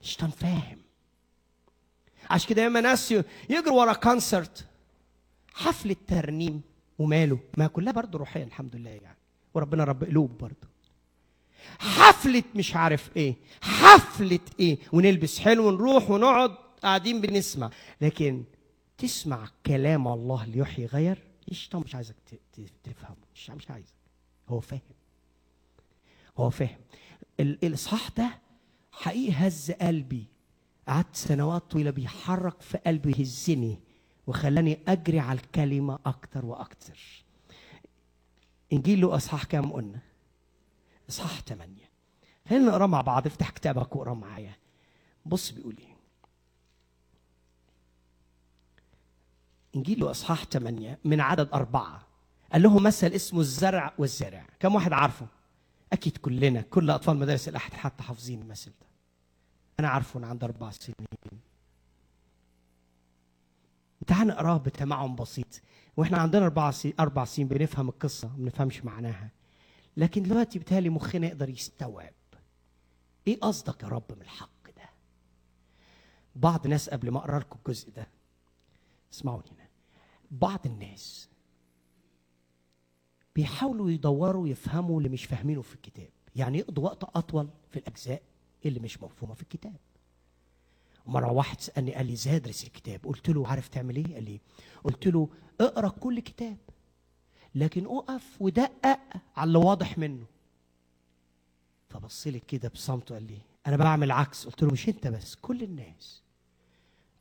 الشيطان 0.00 0.30
فاهم 0.30 0.78
عشان 2.30 2.48
كده 2.48 2.62
ياما 2.62 2.80
ناس 2.80 3.14
يجروا 3.50 3.80
ورا 3.80 3.92
كونسرت 3.92 4.66
حفلة 5.54 5.96
ترنيم 6.06 6.60
وماله. 6.98 7.38
ما 7.56 7.66
كلها 7.66 7.92
برضه 7.92 8.18
روحية 8.18 8.44
الحمد 8.44 8.76
لله 8.76 8.90
يعني. 8.90 9.16
وربنا 9.54 9.84
رب 9.84 10.04
قلوب 10.04 10.38
برضه. 10.38 10.68
حفلة 11.78 12.42
مش 12.54 12.76
عارف 12.76 13.16
إيه. 13.16 13.34
حفلة 13.62 14.40
إيه. 14.60 14.78
ونلبس 14.92 15.38
حلو 15.38 15.68
ونروح 15.68 16.10
ونقعد. 16.10 16.54
قاعدين 16.82 17.20
بنسمع. 17.20 17.70
لكن 18.00 18.44
تسمع 18.98 19.48
كلام 19.66 20.08
الله 20.08 20.44
ليحيي 20.44 20.86
غير؟ 20.86 21.18
الشيطان 21.50 21.82
مش 21.82 21.94
عايزك 21.94 22.16
تفهمه. 22.84 23.16
مش 23.34 23.50
مش 23.50 23.70
عايزك. 23.70 23.94
هو 24.48 24.60
فاهم. 24.60 24.80
هو 26.38 26.50
فاهم. 26.50 26.78
الاصحاح 27.40 28.08
ده؟ 28.08 28.38
حقيقي 28.92 29.32
هز 29.32 29.70
قلبي. 29.70 30.24
قعدت 30.88 31.16
سنوات 31.16 31.62
طويلة 31.70 31.90
بيحرك 31.90 32.60
في 32.60 32.78
قلبي 32.78 33.14
يهزني 33.18 33.78
وخلاني 34.26 34.78
أجري 34.88 35.18
على 35.20 35.38
الكلمة 35.40 35.98
أكتر 36.06 36.46
وأكتر. 36.46 37.24
إنجيل 38.72 39.00
له 39.00 39.16
إصحاح 39.16 39.44
كام 39.44 39.72
قلنا؟ 39.72 40.00
إصحاح 41.10 41.40
8 41.40 41.74
خلينا 42.48 42.64
نقرأ 42.64 42.86
مع 42.86 43.00
بعض. 43.00 43.26
افتح 43.26 43.50
كتابك 43.50 43.96
واقرأ 43.96 44.14
معايا. 44.14 44.52
بص 45.26 45.50
بيقول 45.50 45.76
إيه؟ 45.78 45.87
انجيل 49.78 50.10
اصحاح 50.10 50.44
8 50.44 50.98
من 51.04 51.20
عدد 51.20 51.48
أربعة. 51.54 52.06
قال 52.52 52.62
لهم 52.62 52.82
مثل 52.82 53.06
اسمه 53.06 53.40
الزرع 53.40 53.92
والزارع 53.98 54.46
كم 54.60 54.74
واحد 54.74 54.92
عارفه؟ 54.92 55.26
أكيد 55.92 56.16
كلنا 56.16 56.60
كل 56.60 56.90
أطفال 56.90 57.16
مدارس 57.16 57.48
الأحد 57.48 57.72
حتى 57.72 58.02
حافظين 58.02 58.42
المثل 58.42 58.70
ده. 58.70 58.86
أنا 59.80 59.88
عارفه 59.88 60.18
أنا 60.18 60.26
عندي 60.26 60.44
أربع 60.44 60.70
سنين. 60.70 60.96
تعال 64.06 64.26
نقراه 64.26 64.56
بتمعن 64.56 65.14
بسيط. 65.16 65.60
وإحنا 65.96 66.18
عندنا 66.18 66.44
أربع 66.44 66.70
سنين 66.70 66.94
أربع 67.00 67.24
سنين 67.24 67.48
بنفهم 67.48 67.88
القصة 67.88 68.28
ما 68.28 68.36
بنفهمش 68.36 68.84
معناها. 68.84 69.30
لكن 69.96 70.22
دلوقتي 70.22 70.58
بتهيألي 70.58 70.88
مخنا 70.88 71.26
يقدر 71.26 71.48
يستوعب. 71.48 72.12
إيه 73.26 73.40
قصدك 73.40 73.82
يا 73.82 73.88
رب 73.88 74.12
من 74.16 74.22
الحق 74.22 74.66
ده؟ 74.76 74.90
بعض 76.36 76.66
ناس 76.66 76.90
قبل 76.90 77.10
ما 77.10 77.18
أقرأ 77.18 77.38
لكم 77.38 77.58
الجزء 77.66 77.90
ده 77.90 78.06
اسمعوني. 79.12 79.57
بعض 80.30 80.66
الناس 80.66 81.28
بيحاولوا 83.36 83.90
يدوروا 83.90 84.48
يفهموا 84.48 84.98
اللي 84.98 85.08
مش 85.08 85.24
فاهمينه 85.24 85.62
في 85.62 85.74
الكتاب. 85.74 86.08
يعني 86.36 86.58
يقضوا 86.58 86.84
وقت 86.84 87.04
أطول 87.04 87.48
في 87.70 87.78
الأجزاء 87.78 88.22
اللي 88.66 88.80
مش 88.80 89.02
مفهومة 89.02 89.34
في 89.34 89.42
الكتاب. 89.42 89.76
مرة 91.06 91.32
واحد 91.32 91.60
سألني 91.60 91.94
قال 91.94 92.06
لي 92.06 92.12
إزاي 92.12 92.36
ادرس 92.36 92.64
الكتاب؟ 92.64 93.06
قلت 93.06 93.28
له 93.28 93.48
عارف 93.48 93.68
تعمل 93.68 93.96
إيه؟ 93.96 94.14
قال 94.14 94.24
لي 94.24 94.40
قلت 94.84 95.06
له 95.06 95.28
اقرأ 95.60 95.88
كل 95.88 96.20
كتاب 96.20 96.56
لكن 97.54 97.86
اقف 97.86 98.36
ودقق 98.42 98.98
على 99.36 99.48
اللي 99.48 99.58
واضح 99.58 99.98
منه. 99.98 100.26
فبص 101.88 102.26
لي 102.26 102.40
كده 102.40 102.68
بصمته 102.68 103.14
قال 103.14 103.26
لي 103.26 103.38
أنا 103.66 103.76
بعمل 103.76 104.10
عكس. 104.10 104.46
قلت 104.46 104.62
له 104.62 104.72
مش 104.72 104.88
أنت 104.88 105.06
بس 105.06 105.34
كل 105.34 105.62
الناس. 105.62 106.22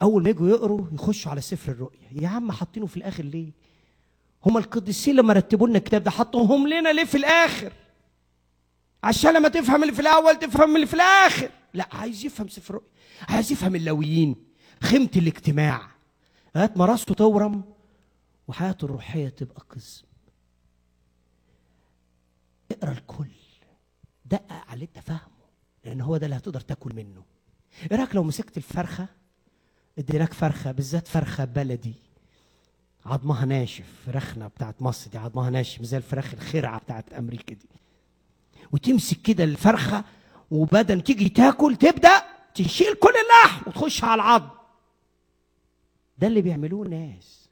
أول 0.02 0.24
ما 0.24 0.30
يجوا 0.30 0.50
يقروا 0.50 0.88
يخشوا 0.94 1.32
على 1.32 1.42
سفر 1.42 1.72
الرؤيا. 1.72 2.10
يا 2.12 2.28
عم 2.28 2.52
حاطينه 2.52 2.86
في 2.86 2.98
الآخر 2.98 3.24
ليه؟ 3.24 3.52
هم 4.46 4.58
القديسين 4.58 5.16
لما 5.16 5.34
رتبوا 5.34 5.68
لنا 5.68 5.78
الكتاب 5.78 6.04
ده 6.04 6.12
حطوهم 6.12 6.68
لنا 6.68 6.90
ليه 6.94 7.04
في 7.04 7.18
الآخر؟ 7.18 7.74
عشان 9.04 9.34
لما 9.34 9.50
تفهم 9.50 9.84
اللي 9.84 9.94
في 9.94 10.02
الأول 10.02 10.40
تفهم 10.40 10.76
اللي 10.76 10.88
في 10.88 10.94
الآخر. 10.94 11.52
لا 11.74 11.90
عايز 11.92 12.26
يفهم 12.26 12.48
سفر 12.48 12.70
الرؤيا. 12.70 12.90
عايز 13.30 13.52
يفهم 13.52 13.76
اللاويين 13.76 14.36
خيمة 14.84 15.10
الاجتماع 15.16 15.92
ما 16.56 16.86
راسه 16.86 17.14
تورم 17.14 17.64
وحياته 18.48 18.86
الروحية 18.86 19.30
تبقى 19.30 19.62
قسم 19.70 20.06
اقرأ 22.72 22.92
الكل. 22.92 23.26
دقق 24.26 24.52
على 24.52 24.74
اللي 24.74 24.86
انت 24.86 25.00
فاهمه 25.00 25.38
لأن 25.86 26.02
هو 26.02 26.18
ده 26.18 26.26
اللي 26.26 26.38
هتقدر 26.38 26.60
تاكل 26.60 26.94
منه. 26.96 27.24
إيه 27.92 27.98
رأيك 27.98 28.16
لو 28.16 28.24
مسكت 28.24 28.58
الفرخة؟ 28.58 29.08
اديناك 29.98 30.34
فرخة 30.34 30.72
بالذات 30.72 31.08
فرخة 31.08 31.46
بلدي. 31.46 31.94
عظمها 33.06 33.46
ناشف 33.46 33.86
فراخنا 34.06 34.48
بتاعت 34.48 34.82
مصر 34.82 35.10
دي 35.12 35.18
عظمها 35.18 35.50
ناشف 35.50 35.82
زي 35.82 35.98
الفراخ 35.98 36.34
الخرعة 36.34 36.80
بتاعت 36.80 37.14
أمريكا 37.14 37.54
دي. 37.56 37.68
وتمسك 38.72 39.22
كده 39.22 39.44
الفرخة 39.44 40.04
وبدل 40.52 41.02
تيجي 41.02 41.30
تاكل 41.30 41.76
تبدأ 41.76 42.24
تشيل 42.56 42.94
كل 42.94 43.14
اللحم 43.26 43.70
وتخش 43.70 44.04
على 44.04 44.16
العظم. 44.16 44.50
ده 46.18 46.28
اللي 46.28 46.42
بيعملوه 46.42 46.86
الناس. 46.86 47.50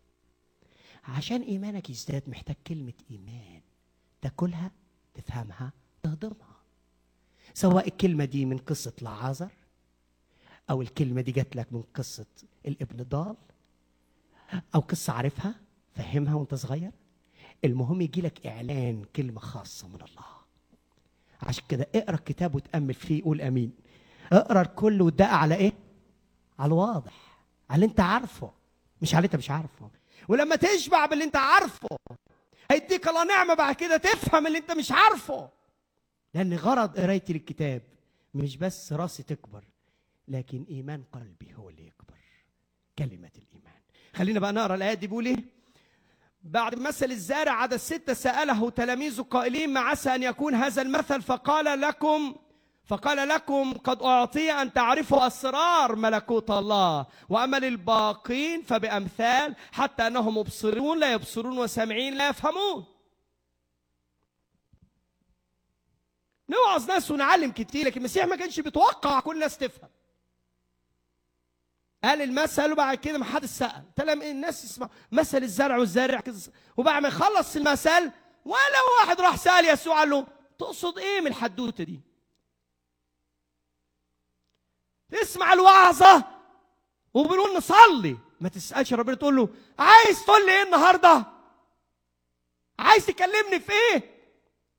عشان 1.03 1.41
إيمانك 1.41 1.89
يزداد 1.89 2.23
محتاج 2.27 2.55
كلمة 2.67 2.93
إيمان. 3.11 3.61
تاكلها 4.21 4.71
تفهمها 5.13 5.71
تهضمها. 6.03 6.55
سواء 7.53 7.87
الكلمة 7.87 8.25
دي 8.25 8.45
من 8.45 8.57
قصة 8.57 8.93
لعازر 9.01 9.49
أو 10.69 10.81
الكلمة 10.81 11.22
دي 11.22 11.31
جات 11.31 11.55
لك 11.55 11.74
من 11.74 11.81
قصة 11.81 12.25
الابن 12.67 13.03
ضال؟ 13.03 13.36
أو 14.75 14.79
قصة 14.79 15.13
عارفها؟ 15.13 15.55
فهمها 15.95 16.36
وأنت 16.36 16.55
صغير؟ 16.55 16.91
المهم 17.65 18.01
يجي 18.01 18.22
لك 18.22 18.48
إعلان 18.48 19.05
كلمة 19.15 19.39
خاصة 19.39 19.88
من 19.88 19.95
الله. 19.95 20.25
عشان 21.41 21.63
كده 21.69 21.88
اقرأ 21.95 22.15
الكتاب 22.15 22.55
وتأمل 22.55 22.93
فيه 22.93 23.24
قول 23.24 23.41
آمين. 23.41 23.72
اقرأ 24.31 24.62
الكل 24.62 25.01
وتدق 25.01 25.25
على 25.27 25.55
إيه؟ 25.55 25.74
على 26.60 26.67
الواضح 26.67 27.38
على 27.69 27.75
اللي 27.75 27.86
أنت 27.91 28.00
عارفه 28.00 28.51
مش 29.01 29.15
على 29.15 29.19
اللي 29.19 29.25
أنت 29.25 29.36
مش 29.36 29.51
عارفه. 29.51 29.89
ولما 30.27 30.55
تشبع 30.55 31.05
باللي 31.05 31.24
أنت 31.24 31.36
عارفه 31.36 31.88
هيديك 32.72 33.07
الله 33.07 33.24
نعمة 33.25 33.53
بعد 33.53 33.75
كده 33.75 33.98
تفهم 33.98 34.48
اللي 34.48 34.57
أنت 34.57 34.72
مش 34.72 34.91
عارفه. 34.91 35.50
لأن 36.34 36.53
غرض 36.53 36.98
قرايتي 37.00 37.34
للكتاب 37.34 37.81
مش 38.34 38.57
بس 38.57 38.93
راسي 38.93 39.24
تكبر 39.24 39.63
لكن 40.27 40.65
إيمان 40.70 41.03
قلبي 41.12 41.53
هو 41.55 41.70
اللي 41.70 41.88
يكبر. 41.88 42.15
كلمة 43.00 43.32
الإيمان. 43.38 43.82
خلينا 44.15 44.39
بقى 44.39 44.53
نقرأ 44.53 44.75
الايات 44.75 44.98
دي 44.98 45.08
بيقول 45.08 45.25
إيه؟ 45.25 45.55
بعد 46.44 46.79
مثل 46.79 47.12
الزارع 47.12 47.51
عدد 47.51 47.77
ستة 47.77 48.13
سأله 48.13 48.70
تلاميذه 48.70 49.22
قائلين 49.22 49.74
ما 49.74 49.79
عسى 49.79 50.15
أن 50.15 50.24
يكون 50.24 50.55
هذا 50.55 50.82
المثل؟ 50.82 51.22
فقال 51.22 51.82
لكم 51.82 52.36
فقال 52.86 53.27
لكم 53.27 53.74
قد 53.74 54.01
أعطي 54.01 54.51
أن 54.51 54.74
تعرفوا 54.74 55.27
أسرار 55.27 55.96
ملكوت 55.96 56.51
الله 56.51 57.05
وأما 57.29 57.58
للباقين 57.58 58.62
فبأمثال 58.62 59.55
حتى 59.72 60.08
أنهم 60.08 60.38
مبصرون 60.38 61.00
لا 61.00 61.13
يبصرون 61.13 61.58
وسامعين 61.58 62.13
لا 62.13 62.29
يفهمون. 62.29 62.86
نوعظ 66.50 66.88
ناس 66.88 67.12
ونعلم 67.12 67.51
كتير 67.51 67.86
لكن 67.86 68.00
المسيح 68.00 68.25
ما 68.25 68.36
كانش 68.36 68.60
بيتوقع 68.60 69.20
كل 69.20 69.36
الناس 69.36 69.58
تفهم. 69.58 69.89
قال 72.05 72.21
المثل 72.21 72.71
وبعد 72.71 72.97
كده 72.97 73.17
ما 73.17 73.25
حد 73.25 73.45
سأل 73.45 73.83
تلام 73.95 74.21
الناس 74.21 74.63
يسمع 74.63 74.89
مثل 75.12 75.38
الزرع 75.43 75.77
والزارع 75.77 76.21
وبعد 76.77 77.01
ما 77.01 77.07
يخلص 77.07 77.55
المثل 77.55 78.12
ولا 78.45 78.81
واحد 79.01 79.21
راح 79.21 79.35
سأل 79.35 79.65
يسوع 79.65 80.00
قال 80.00 80.09
له 80.09 80.27
تقصد 80.59 80.97
إيه 80.97 81.21
من 81.21 81.27
الحدوتة 81.27 81.83
دي؟ 81.83 82.01
تسمع 85.09 85.53
الوعظة 85.53 86.24
وبنقول 87.13 87.57
نصلي 87.57 88.17
ما 88.41 88.50
تسألش 88.50 88.93
ربنا 88.93 89.15
تقول 89.15 89.35
له 89.35 89.50
عايز 89.79 90.25
تقول 90.25 90.45
لي 90.45 90.51
إيه 90.51 90.63
النهارده؟ 90.63 91.25
عايز 92.79 93.05
تكلمني 93.05 93.59
في 93.59 93.71
إيه؟ 93.71 94.15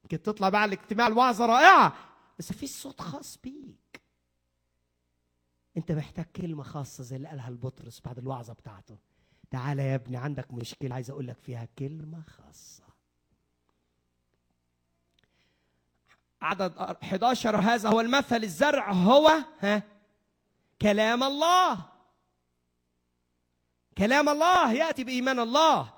يمكن 0.03 0.23
تطلع 0.23 0.49
بقى 0.49 0.65
الاجتماع 0.65 1.07
الوعظة 1.07 1.47
رائعة 1.47 1.97
بس 2.39 2.53
في 2.53 2.67
صوت 2.67 3.01
خاص 3.01 3.39
بيك 3.45 3.77
انت 5.77 5.93
محتاج 5.93 6.25
كلمة 6.37 6.63
خاصة 6.63 7.05
زي 7.05 7.17
اللي 7.17 7.29
قالها 7.29 7.49
البطرس 7.49 8.01
بعد 8.05 8.19
الوعظة 8.19 8.53
بتاعته. 8.53 8.99
تعالى 9.51 9.83
يا 9.83 9.95
ابني 9.95 10.17
عندك 10.17 10.55
مشكلة 10.55 10.95
عايز 10.95 11.11
أقول 11.11 11.27
لك 11.27 11.39
فيها 11.39 11.69
كلمة 11.79 12.23
خاصة. 12.23 12.83
عدد 16.43 16.79
11 16.79 17.61
هذا 17.61 17.89
هو 17.89 18.01
المثل 18.01 18.45
الزرع 18.45 18.93
هو 18.93 19.33
ها 19.61 19.83
كلام 20.83 21.23
الله. 21.23 21.79
كلام 23.99 24.29
الله 24.29 24.73
يأتي 24.73 25.05
بإيمان 25.05 25.39
الله. 25.39 25.93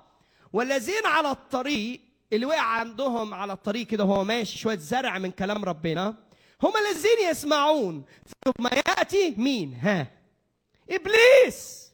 والذين 0.53 1.05
على 1.05 1.31
الطريق 1.31 2.01
اللي 2.33 2.45
وقع 2.45 2.61
عندهم 2.61 3.33
على 3.33 3.53
الطريق 3.53 3.87
كده 3.87 4.03
وهو 4.03 4.23
ماشي 4.23 4.57
شوية 4.57 4.77
زرع 4.77 5.17
من 5.17 5.31
كلام 5.31 5.65
ربنا. 5.65 6.28
هم 6.63 6.73
الذين 6.77 7.29
يسمعون. 7.29 8.05
ثم 8.45 8.67
يأتي 8.67 9.35
مين؟ 9.37 9.79
ها. 9.83 10.07
إبليس. 10.89 11.89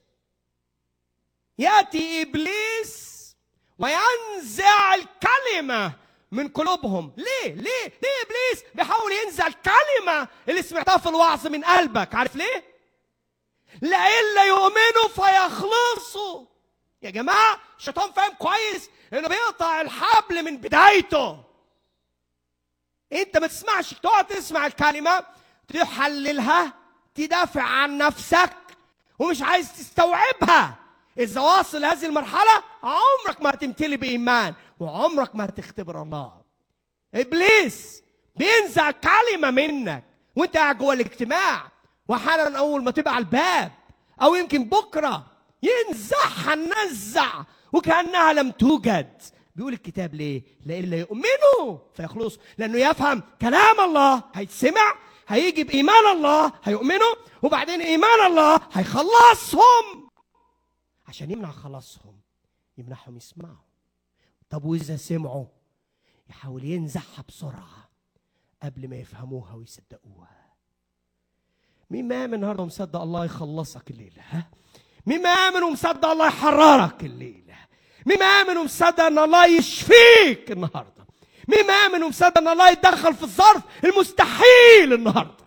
يأتي 1.58 2.22
إبليس 2.22 3.16
وينزع 3.80 4.96
الكلمة 4.96 5.94
من 6.32 6.48
قلوبهم. 6.48 7.14
ليه؟ 7.18 7.54
ليه؟ 7.54 7.84
ليه 7.84 8.22
إبليس 8.26 8.64
بيحاول 8.76 9.12
ينزع 9.12 9.48
الكلمة 9.48 10.28
اللي 10.50 10.62
سمعتها 10.62 10.98
في 10.98 11.10
الوعظ 11.10 11.48
من 11.48 11.64
قلبك؟ 11.64 12.16
عارف 12.16 12.36
ليه؟ 12.36 12.75
لئلا 13.82 14.44
يؤمنوا 14.44 15.08
فيخلصوا. 15.16 16.46
يا 17.01 17.10
جماعة 17.10 17.60
الشيطان 17.78 18.12
فاهم 18.12 18.34
كويس 18.34 18.90
إنه 19.14 19.28
بيقطع 19.28 19.82
الحبل 19.82 20.44
من 20.44 20.58
بدايته. 20.58 21.44
انت 23.16 23.38
ما 23.38 23.48
تسمعش 23.48 23.94
تقعد 23.94 24.28
تسمع 24.28 24.66
الكلمة 24.66 25.24
تحللها 25.74 26.74
تدافع 27.16 27.62
عن 27.62 27.98
نفسك 27.98 28.54
ومش 29.20 29.42
عايز 29.42 29.74
تستوعبها. 29.78 30.75
إذا 31.20 31.42
واصل 31.42 31.86
هذه 31.86 32.06
المرحلة 32.06 32.64
عمرك 32.84 33.42
ما 33.42 33.50
هتمتلي 33.50 33.98
بإيمان 33.98 34.54
وعمرك 34.80 35.36
ما 35.36 35.46
هتختبر 35.46 36.01
الله. 36.01 36.34
إبليس 37.16 38.04
بينزع 38.36 38.92
كلمة 38.92 39.51
منك 39.51 40.04
وانت 40.36 40.58
قاعد 40.58 40.78
جوه 40.78 40.94
الاجتماع 40.94 41.72
وحالا 42.08 42.58
أول 42.58 42.84
ما 42.84 42.92
تبقى 42.92 43.16
على 43.16 43.22
الباب 43.25 43.72
أو 44.22 44.36
يمكن 44.36 44.64
بكرة 44.64 45.25
ينزعها 45.64 46.56
نزع 46.56 47.44
وكأنها 47.74 48.34
لم 48.34 48.51
توجد. 48.51 49.22
بيقول 49.55 49.74
الكتاب 49.74 50.15
ليه؟ 50.15 50.44
لئلا 50.65 50.98
يؤمنوا. 50.98 51.77
فيخلصوا 51.94 52.41
لأنه 52.57 52.77
يفهم 52.77 53.24
كلام 53.41 53.79
الله 53.79 54.24
هيتسمع 54.33 54.96
هيجي 55.27 55.63
بايمان 55.63 56.18
الله 56.18 56.53
هيؤمنوا. 56.63 57.15
وبعدين 57.41 57.81
إيمان 57.81 58.25
الله 58.27 58.59
هيخلصهم. 58.74 60.09
عشان 61.07 61.31
يمنع 61.31 61.51
خلاصهم 61.51 62.20
يمنعهم 62.77 63.18
يسمعوا. 63.18 63.65
طب 64.50 64.65
وإذا 64.65 64.96
سمعوا؟ 64.96 65.46
يحاول 66.29 66.63
ينزعها 66.63 67.24
بسرعة 67.27 67.89
قبل 68.63 68.89
ما 68.89 68.96
يفهموها 68.96 69.53
ويصدقوها. 69.55 70.46
مين 71.89 72.07
ما 72.07 72.22
يامن 72.22 72.33
النهارده 72.33 72.65
مصدق 72.65 73.01
الله 73.01 73.25
يخلصك 73.25 73.91
الليلة 73.91 74.22
ها؟ 74.29 74.50
مين 75.05 75.22
ما 75.22 75.33
يامن 75.33 75.63
ومصدق 75.63 76.05
الله 76.05 76.27
يحررك 76.27 77.03
الليلة؟ 77.03 77.55
مين 78.05 78.20
ما 78.20 78.37
يامن 78.39 78.57
ومصدق 78.57 79.03
إن 79.03 79.20
الله 79.20 79.46
يشفيك 79.46 80.51
النهارده. 80.51 81.05
مين 81.48 81.68
ما 81.68 81.83
يامن 81.83 82.03
ومصدق 82.03 82.37
إن 82.37 82.48
الله 82.48 82.70
يتدخل 82.70 83.15
في 83.15 83.24
الظرف 83.24 83.63
المستحيل 83.83 84.94
النهارده. 84.94 85.46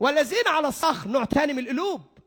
والذين 0.00 0.48
على 0.48 0.68
الصخر 0.68 1.08
نوع 1.08 1.24
تاني 1.24 1.52
من 1.52 1.58
القلوب. 1.58 2.18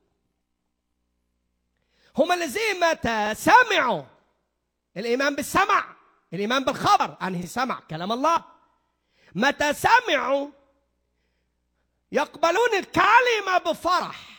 هم 2.18 2.32
الذين 2.32 2.80
متى 2.92 3.36
سمعوا 3.36 4.04
الإيمان 4.98 5.36
بالسمع 5.36 5.96
الإيمان 6.34 6.64
بالخبر 6.64 7.18
أنهي 7.22 7.48
سمع؟ 7.48 7.80
كلام 7.90 8.12
الله. 8.12 8.44
متى 9.36 9.74
سمعوا 9.74 10.48
يقبلون 12.12 12.74
الكلمة 12.74 13.58
بفرح. 13.66 14.31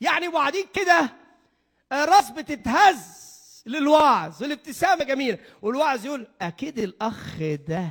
يعني 0.00 0.28
وبعدين 0.28 0.66
كده 0.74 1.12
الراس 1.92 2.30
بتتهز 2.30 3.20
للوعظ 3.66 4.42
والابتسامه 4.42 5.04
جميلة. 5.04 5.38
والوعظ 5.62 6.06
يقول 6.06 6.26
أكيد 6.40 6.78
الأخ 6.78 7.36
ده 7.68 7.88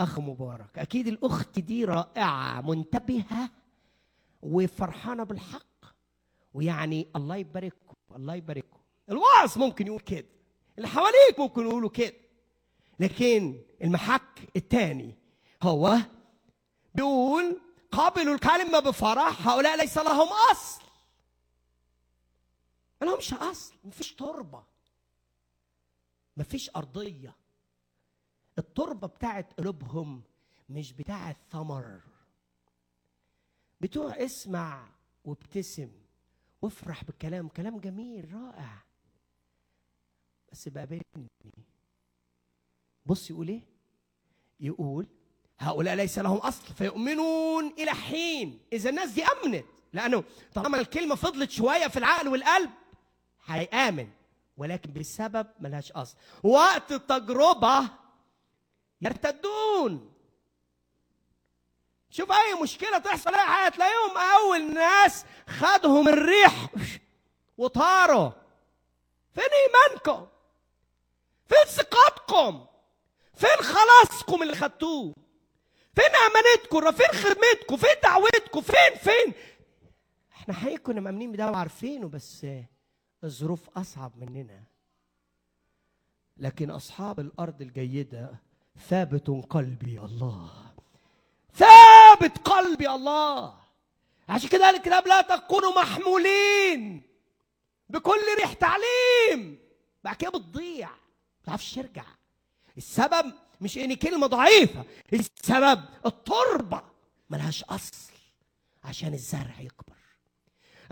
أخ 0.00 0.18
مبارك 0.18 0.78
أكيد 0.78 1.06
الأخت 1.08 1.58
دي 1.58 1.84
رائعة 1.84 2.60
منتبهة 2.60 3.50
وفرحانة 4.42 5.24
بالحق 5.24 5.66
ويعني 6.54 7.08
الله 7.16 7.36
يبارككم 7.36 7.94
الله 8.16 8.34
يبارككم. 8.34 8.78
الوعظ 9.10 9.58
ممكن 9.58 9.86
يقول 9.86 10.00
كده 10.00 10.26
اللي 10.78 10.88
حواليك 10.88 11.38
ممكن 11.38 11.62
يقولوا 11.62 11.90
كده. 11.90 12.12
لكن 13.00 13.60
المحك 13.82 14.40
الثاني 14.56 15.14
هو 15.62 15.96
بيقول 16.94 17.60
قابلوا 17.92 18.34
الكلمة 18.34 18.78
بفرح 18.78 19.48
هؤلاء 19.48 19.76
ليس 19.76 19.98
لهم 19.98 20.28
أصل. 20.52 20.82
ما 23.00 23.06
لهمش 23.06 23.34
أصل 23.34 23.74
مفيش 23.84 24.14
تربة. 24.14 24.64
مفيش 26.36 26.70
أرضية. 26.76 27.34
التربة 28.58 29.06
بتاعت 29.06 29.52
قلوبهم 29.52 30.22
مش 30.68 30.92
بتاعت 30.92 31.36
ثمر 31.50 32.00
بتوع 33.80 34.24
اسمع 34.24 34.88
وابتسم 35.24 35.90
وافرح 36.62 37.04
بالكلام 37.04 37.48
كلام 37.48 37.78
جميل 37.78 38.34
رائع. 38.34 38.82
بس 40.52 40.68
بقى 40.68 40.86
بيني. 40.86 41.28
بص 43.06 43.30
يقول 43.30 43.48
إيه؟ 43.48 43.62
يقول 44.60 45.06
هؤلاء 45.58 45.94
ليس 45.94 46.18
لهم 46.18 46.36
أصل 46.36 46.74
فيؤمنون 46.74 47.66
إلى 47.66 47.90
حين 47.90 48.60
إذا 48.72 48.90
الناس 48.90 49.10
دي 49.10 49.24
أمنت. 49.24 49.64
لأنه 49.92 50.24
طالما 50.54 50.80
الكلمة 50.80 51.14
فضلت 51.14 51.50
شوية 51.50 51.86
في 51.88 51.96
العقل 51.96 52.28
والقلب 52.28 52.70
هيآمن 53.46 54.10
ولكن 54.56 54.92
بسبب 54.92 55.46
ملهاش 55.60 55.92
أصل. 55.92 56.16
وقت 56.42 56.92
التجربة 56.92 57.88
يرتدون. 59.02 60.12
شوف 62.10 62.32
أي 62.32 62.54
مشكلة 62.62 62.98
تحصل 62.98 63.34
اي 63.34 63.40
حاجة 63.46 63.72
تلاقيهم 63.72 64.16
أول 64.18 64.74
ناس 64.74 65.24
خدهم 65.48 66.08
الريح 66.08 66.66
وطاروا 67.58 68.30
فين 69.34 69.44
إيمانكم؟ 69.44 70.26
فين 71.48 71.64
ثقتكم؟ 71.66 72.66
فين 73.34 73.56
خلاصكم 73.56 74.42
اللي 74.42 74.56
خدتوه؟ 74.56 75.14
فين 75.94 76.10
أمانتكم؟ 76.16 76.92
فين 76.92 77.20
خدمتكم؟ 77.20 77.76
فين 77.76 77.94
دعوتكم؟ 78.02 78.60
فين 78.60 78.98
فين؟ 79.02 79.32
إحنا 80.32 80.54
حقيقي 80.54 80.78
كنا 80.78 81.00
مأمنين 81.00 81.32
بده 81.32 81.50
وعارفينه 81.50 82.08
بس 82.08 82.46
الظروف 83.26 83.68
أصعب 83.76 84.12
مننا. 84.16 84.62
لكن 86.36 86.70
أصحاب 86.70 87.20
الأرض 87.20 87.62
الجيدة 87.62 88.36
ثابت 88.88 89.30
قلبي 89.50 90.00
الله. 90.00 90.50
ثابت 91.54 92.38
قلبي 92.38 92.90
الله. 92.90 93.54
عشان 94.28 94.48
كده 94.48 94.70
الكتاب 94.70 95.06
لا 95.06 95.20
تكونوا 95.20 95.80
محمولين. 95.82 97.02
بكل 97.88 98.20
ريح 98.38 98.52
تعليم. 98.52 99.58
بعد 100.04 100.16
كده 100.16 100.30
بتضيع. 100.30 100.90
ما 100.90 101.44
تعرفش 101.44 101.74
ترجع. 101.74 102.04
السبب 102.76 103.32
مش 103.60 103.78
إن 103.78 103.94
كلمة 103.94 104.26
ضعيفة. 104.26 104.84
السبب 105.12 105.84
التربة 106.06 106.82
ملهاش 107.30 107.64
أصل. 107.64 108.12
عشان 108.84 109.14
الزرع 109.14 109.60
يكبر. 109.60 109.95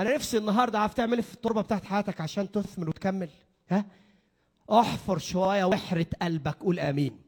أنا 0.01 0.15
نفسي 0.15 0.39
النهارده 0.39 0.79
عارف 0.79 0.95
تعمل 0.95 1.15
إيه 1.15 1.23
في 1.23 1.35
التربة 1.35 1.61
بتاعت 1.63 1.85
حياتك 1.85 2.21
عشان 2.21 2.53
تثمر 2.53 2.89
وتكمل. 2.89 3.29
ها؟ 3.71 3.85
احفر 4.73 5.19
شوية 5.19 5.65
واحرت 5.65 6.09
قلبك. 6.23 6.57
قول 6.61 6.81
آمين. 6.81 7.21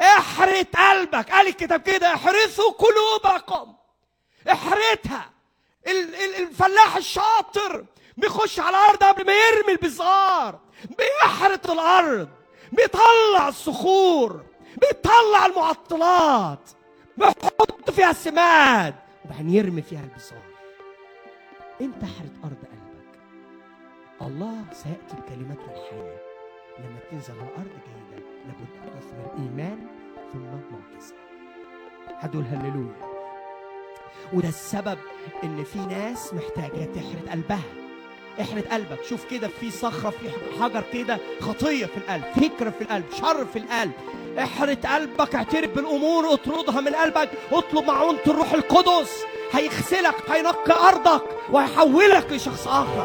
احرت 0.00 0.76
قلبك. 0.76 1.30
قال 1.30 1.48
الكتاب 1.48 1.80
كده. 1.80 2.14
احرثوا 2.14 2.72
قلوبكم. 2.72 3.74
احرتها. 4.52 5.30
ال- 5.86 6.14
ال- 6.14 6.46
الفلاح 6.46 6.96
الشاطر 6.96 7.84
بيخش 8.16 8.60
على 8.60 8.76
الأرض 8.76 9.04
قبل 9.04 9.26
ما 9.26 9.32
يرمي 9.32 9.72
البزار 9.72 10.60
بيحرث 10.98 11.70
الأرض. 11.70 12.28
بيطلع 12.72 13.48
الصخور. 13.48 14.44
بيطلع 14.80 15.46
المعطلات. 15.46 16.70
بيحط 17.16 17.90
فيها 17.90 18.10
السماد. 18.10 18.94
وبعدين 19.24 19.50
يرمي 19.50 19.82
فيها 19.82 20.00
البزار 20.00 20.49
انت 21.80 22.02
احرث 22.02 22.30
ارض 22.44 22.56
قلبك. 22.70 23.20
الله 24.22 24.64
سيأتي 24.72 25.16
بكلمته 25.16 25.64
الحيه 25.64 26.16
لما 26.78 26.98
تنزل 27.10 27.34
على 27.40 27.50
أرض 27.56 27.70
جيدة 27.86 28.22
لابد 28.46 28.70
أن 28.84 29.00
تثمر 29.00 29.32
ايمان 29.38 29.86
ثم 30.32 30.40
معجزه 30.40 31.14
هتقول 32.18 32.44
هللويا. 32.44 33.10
وده 34.32 34.48
السبب 34.48 34.98
إن 35.44 35.64
في 35.64 35.78
ناس 35.78 36.34
محتاجة 36.34 36.84
تحرق 36.84 37.30
قلبها. 37.32 37.62
احرق 38.40 38.64
قلبك. 38.68 39.02
شوف 39.04 39.30
كده 39.30 39.48
في 39.48 39.70
صخرة 39.70 40.10
في 40.10 40.28
حجر 40.60 40.84
كده 40.92 41.18
خطية 41.40 41.86
في 41.86 41.96
القلب 41.96 42.24
فكره 42.24 42.70
في 42.70 42.82
القلب 42.82 43.04
شر 43.12 43.46
في 43.46 43.58
القلب. 43.58 43.92
احرق 44.38 44.86
قلبك 44.86 45.34
اعترف 45.34 45.74
بالأمور 45.74 46.34
اطردها 46.34 46.80
من 46.80 46.94
قلبك. 46.94 47.30
اطلب 47.52 47.84
معونة 47.84 48.20
الروح 48.26 48.52
القدس. 48.52 49.24
هيغسلك 49.52 50.14
هينقي 50.30 50.88
أرضك 50.88 51.22
وهيحولك 51.50 52.26
لشخص 52.32 52.66
آخر. 52.68 52.98